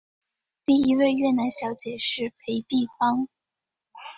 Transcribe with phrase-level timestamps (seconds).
[0.65, 3.27] 第一位越南小姐是裴碧芳。